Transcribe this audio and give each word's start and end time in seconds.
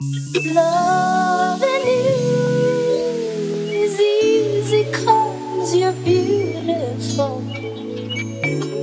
Loving 0.00 1.86
you 1.88 2.14
is 3.82 4.00
easy 4.00 4.84
cause 4.92 5.74
you're 5.74 5.90
beautiful. 5.90 7.40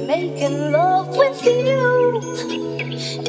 Making 0.07 0.73
love 0.73 1.15
with 1.15 1.41
you 1.45 2.19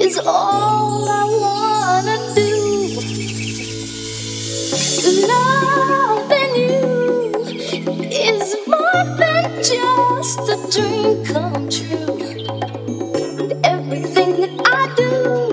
is 0.01 0.19
all 0.19 1.09
I 1.09 1.25
wanna 1.45 2.19
do. 2.35 2.99
Loving 5.29 6.57
you 6.57 6.85
is 8.11 8.57
more 8.67 9.05
than 9.17 9.63
just 9.63 10.41
a 10.51 10.57
dream 10.73 11.25
come 11.25 11.69
true. 11.69 12.19
And 13.41 13.53
everything 13.65 14.41
that 14.41 14.61
I 14.75 14.95
do 14.97 15.46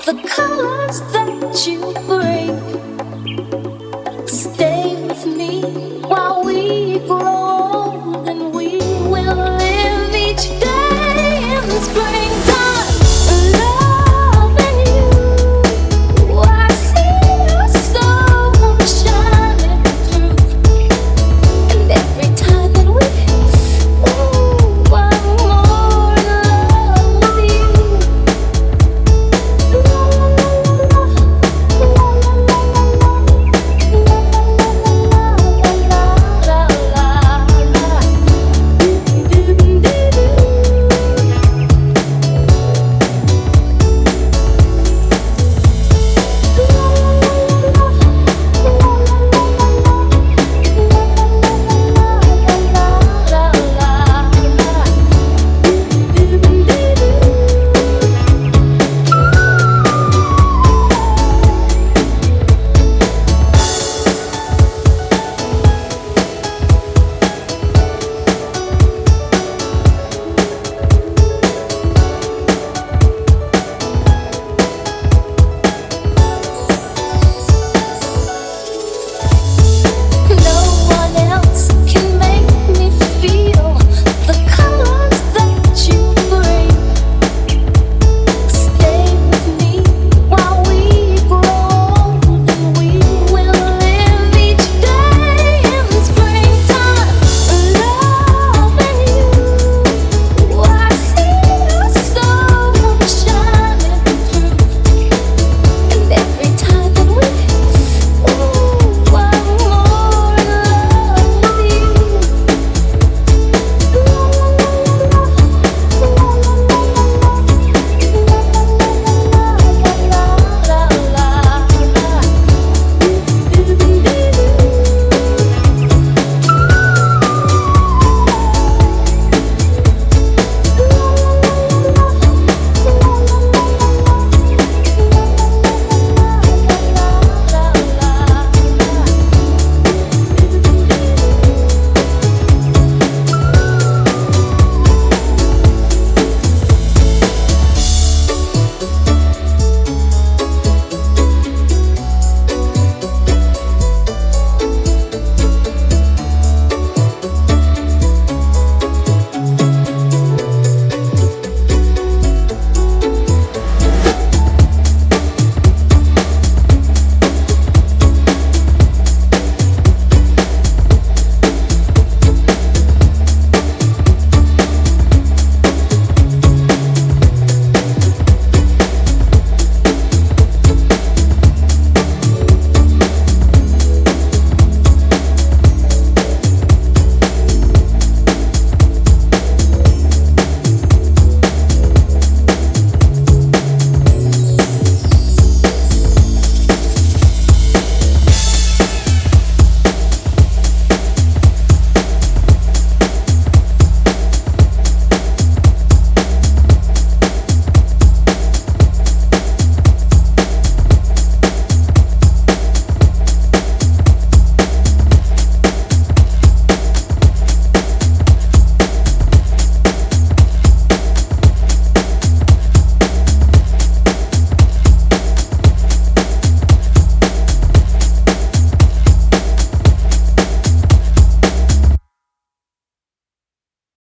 the 0.00 0.14
colors 0.26 1.11